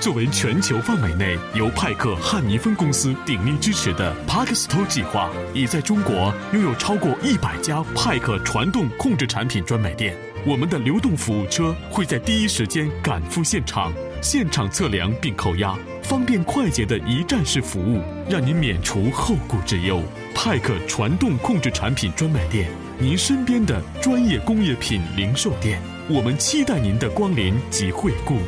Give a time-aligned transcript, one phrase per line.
[0.00, 10.16] 作为全球范围内由派克汉尼芬公司鼎力支持的 Parkstow 计划，已在中国拥有超过一百家派克传动控制产品专卖店。
[10.46, 18.00] 我们的流动服务车会在第一时间赶赴现场，现场测量并扣押，方便快捷的一站式服务，
[18.30, 20.00] 让您免除后顾之忧。
[20.34, 28.38] 派克传动控制产品专卖店，您身边的专业工业品零售店，我们期待您的光临及惠顾。